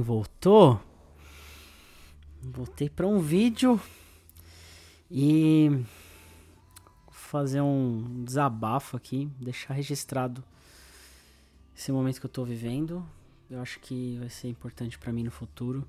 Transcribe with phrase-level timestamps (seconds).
[0.00, 0.80] voltou.
[2.42, 3.80] Voltei para um vídeo
[5.10, 5.84] e
[7.10, 10.44] fazer um desabafo aqui, deixar registrado
[11.76, 13.04] esse momento que eu tô vivendo.
[13.50, 15.86] Eu acho que vai ser importante para mim no futuro.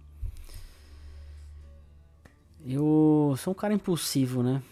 [2.66, 4.64] Eu sou um cara impulsivo, né?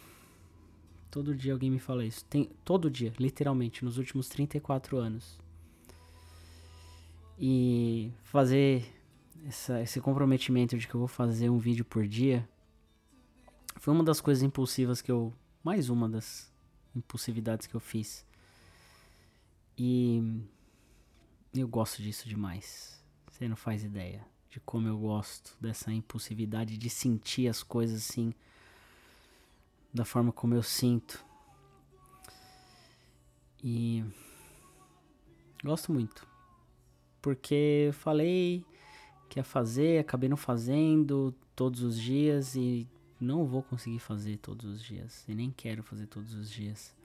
[1.12, 2.26] Todo dia alguém me fala isso.
[2.26, 5.38] Tem, todo dia, literalmente, nos últimos 34 anos.
[7.38, 8.84] E fazer
[9.48, 12.48] essa, esse comprometimento de que eu vou fazer um vídeo por dia
[13.78, 15.34] foi uma das coisas impulsivas que eu.
[15.64, 16.52] Mais uma das
[16.96, 18.26] impulsividades que eu fiz.
[19.78, 20.22] E
[21.54, 23.02] eu gosto disso demais.
[23.32, 28.34] Você não faz ideia de como eu gosto dessa impulsividade de sentir as coisas assim,
[29.94, 31.26] da forma como eu sinto.
[33.64, 34.04] E
[35.64, 36.28] gosto muito.
[37.22, 38.66] Porque falei
[39.34, 42.88] que ia fazer, acabei não fazendo todos os dias e
[43.20, 45.26] não vou conseguir fazer todos os dias.
[45.28, 46.96] E nem quero fazer todos os dias.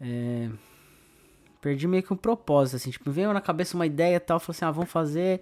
[0.00, 0.50] É,
[1.60, 4.56] perdi meio que um propósito, assim, tipo, veio na cabeça uma ideia e tal, falei
[4.56, 5.40] assim, ah, vamos fazer,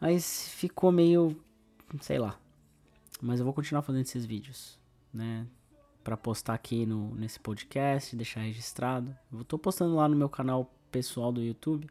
[0.00, 1.36] mas ficou meio,
[2.00, 2.38] sei lá.
[3.20, 4.78] Mas eu vou continuar fazendo esses vídeos,
[5.12, 5.46] né,
[6.04, 9.16] para postar aqui no, nesse podcast, deixar registrado.
[9.32, 11.88] Eu tô postando lá no meu canal pessoal do YouTube,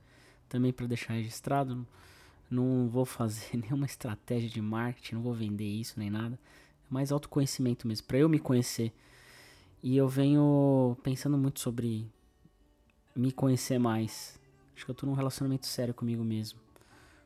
[0.48, 1.86] também para deixar registrado.
[2.54, 6.40] Não vou fazer nenhuma estratégia de marketing, não vou vender isso nem nada.
[6.88, 8.94] É mais autoconhecimento mesmo, para eu me conhecer.
[9.82, 12.08] E eu venho pensando muito sobre
[13.16, 14.40] me conhecer mais.
[14.76, 16.60] Acho que eu tô num relacionamento sério comigo mesmo.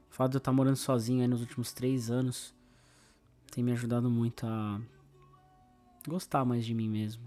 [0.10, 2.56] O fato de eu estar morando sozinho aí nos últimos três anos
[3.52, 4.82] tem me ajudado muito a
[6.08, 7.24] gostar mais de mim mesmo.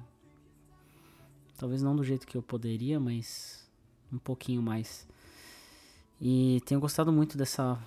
[1.56, 3.68] Talvez não do jeito que eu poderia, mas
[4.10, 5.06] um pouquinho mais.
[6.20, 7.78] E tenho gostado muito dessa,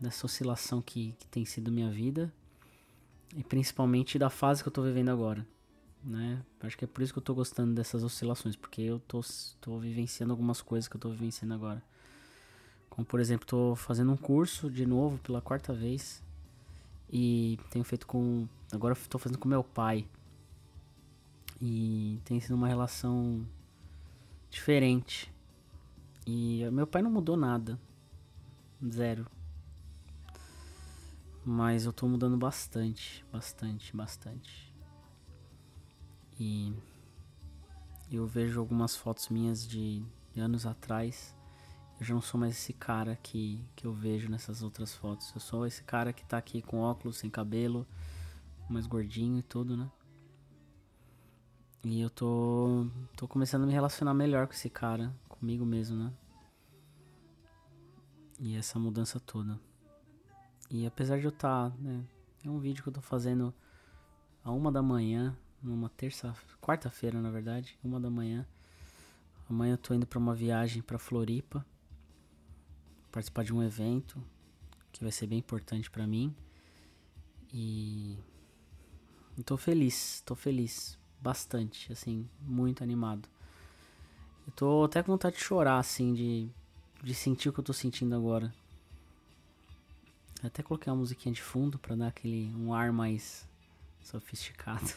[0.00, 2.32] dessa oscilação que, que tem sido minha vida.
[3.34, 5.44] E principalmente da fase que eu tô vivendo agora.
[6.04, 6.40] Né?
[6.60, 8.54] Acho que é por isso que eu tô gostando dessas oscilações.
[8.54, 9.20] Porque eu tô,
[9.60, 11.82] tô vivenciando algumas coisas que eu tô vivenciando agora.
[12.88, 16.22] Como por exemplo, tô fazendo um curso de novo pela quarta vez.
[17.12, 18.46] E tenho feito com.
[18.72, 20.06] Agora estou fazendo com meu pai.
[21.60, 23.44] E tem sido uma relação
[24.50, 25.34] diferente.
[26.26, 27.78] E meu pai não mudou nada.
[28.84, 29.26] Zero.
[31.44, 34.74] Mas eu tô mudando bastante, bastante, bastante.
[36.40, 36.74] E
[38.10, 40.04] eu vejo algumas fotos minhas de,
[40.36, 41.36] anos atrás.
[42.00, 45.32] Eu já não sou mais esse cara que, que eu vejo nessas outras fotos.
[45.32, 47.86] Eu sou esse cara que tá aqui com óculos, sem cabelo,
[48.68, 49.88] mais gordinho e tudo, né?
[51.84, 56.12] E eu tô, tô começando a me relacionar melhor com esse cara comigo mesmo, né?
[58.38, 59.58] E essa mudança toda.
[60.70, 62.04] E apesar de eu estar, tá, né,
[62.44, 63.54] é um vídeo que eu tô fazendo
[64.44, 68.46] a uma da manhã, numa terça, quarta-feira na verdade, uma da manhã.
[69.48, 71.64] Amanhã eu tô indo para uma viagem para Floripa,
[73.12, 74.22] participar de um evento
[74.92, 76.34] que vai ser bem importante para mim.
[77.52, 78.18] E
[79.44, 83.28] tô feliz, tô feliz, bastante, assim, muito animado.
[84.46, 86.48] Eu tô até com vontade de chorar, assim, de,
[87.02, 88.54] de sentir o que eu tô sentindo agora.
[90.42, 93.46] Eu até coloquei uma musiquinha de fundo para dar aquele um ar mais
[94.02, 94.92] sofisticado.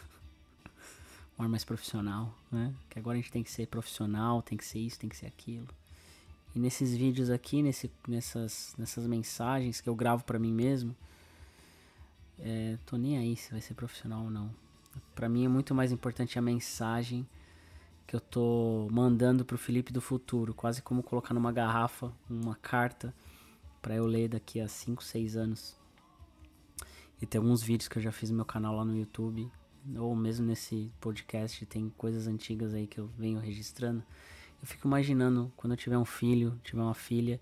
[1.38, 2.74] um ar mais profissional, né?
[2.90, 5.26] Que agora a gente tem que ser profissional, tem que ser isso, tem que ser
[5.26, 5.68] aquilo.
[6.56, 10.96] E nesses vídeos aqui, nesse, nessas, nessas mensagens que eu gravo para mim mesmo,
[12.40, 14.50] é, tô nem aí se vai ser profissional ou não.
[15.16, 17.28] Para mim é muito mais importante a mensagem
[18.10, 23.14] que eu tô mandando pro Felipe do futuro, quase como colocar numa garrafa uma carta
[23.84, 25.78] para eu ler daqui a 5, 6 anos.
[27.22, 29.48] E tem alguns vídeos que eu já fiz no meu canal lá no YouTube,
[29.96, 34.04] ou mesmo nesse podcast, tem coisas antigas aí que eu venho registrando.
[34.60, 37.40] Eu fico imaginando quando eu tiver um filho, tiver uma filha,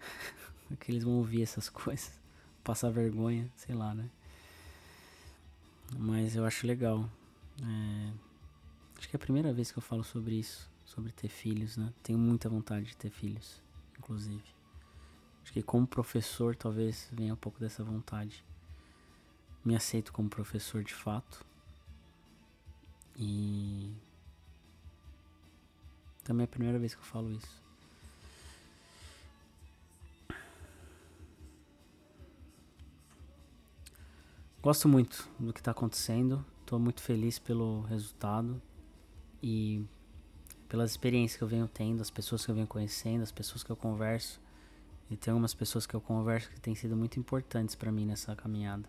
[0.80, 2.20] que eles vão ouvir essas coisas,
[2.62, 4.10] passar vergonha, sei lá, né?
[5.96, 7.08] Mas eu acho legal.
[7.62, 8.31] É,
[9.02, 11.92] Acho que é a primeira vez que eu falo sobre isso, sobre ter filhos, né?
[12.04, 13.60] Tenho muita vontade de ter filhos,
[13.98, 14.44] inclusive.
[15.42, 18.44] Acho que como professor talvez venha um pouco dessa vontade.
[19.64, 21.44] Me aceito como professor de fato.
[23.16, 23.92] E
[26.22, 27.60] também é a primeira vez que eu falo isso.
[34.62, 36.46] Gosto muito do que está acontecendo.
[36.60, 38.62] Estou muito feliz pelo resultado.
[39.42, 39.84] E
[40.68, 43.70] pelas experiências que eu venho tendo, as pessoas que eu venho conhecendo, as pessoas que
[43.70, 44.40] eu converso,
[45.10, 48.34] E tem algumas pessoas que eu converso que têm sido muito importantes para mim nessa
[48.34, 48.88] caminhada.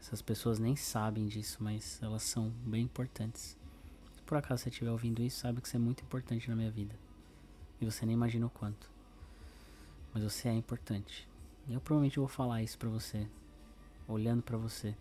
[0.00, 3.56] Essas pessoas nem sabem disso, mas elas são bem importantes.
[4.14, 6.70] Se por acaso você estiver ouvindo isso, sabe que você é muito importante na minha
[6.70, 6.94] vida.
[7.80, 8.88] E você nem imagina o quanto.
[10.14, 11.28] Mas você é importante.
[11.66, 13.26] E eu provavelmente vou falar isso pra você.
[14.06, 14.96] Olhando pra você.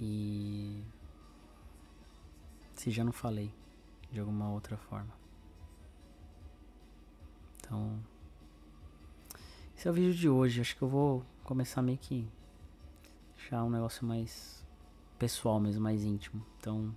[0.00, 0.82] E.
[2.74, 3.52] Se já não falei.
[4.10, 5.12] De alguma outra forma.
[7.58, 7.98] Então.
[9.76, 10.60] Esse é o vídeo de hoje.
[10.60, 12.28] Acho que eu vou começar meio que.
[13.36, 14.64] Deixar um negócio mais
[15.18, 16.44] pessoal mesmo, mais íntimo.
[16.58, 16.94] Então.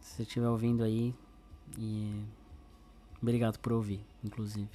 [0.00, 1.14] Se você estiver ouvindo aí.
[1.78, 2.24] E.
[3.20, 4.70] Obrigado por ouvir, inclusive.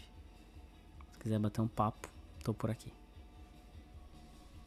[1.11, 2.09] Se quiser bater um papo,
[2.43, 2.91] tô por aqui.